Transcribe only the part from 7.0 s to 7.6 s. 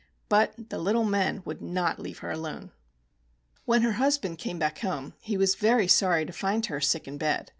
in bed.